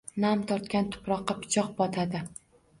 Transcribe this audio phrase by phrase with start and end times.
[0.23, 2.27] Nam tortgan tuproqqa pichoq botadi.